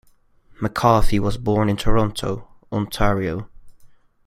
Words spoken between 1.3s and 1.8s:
born in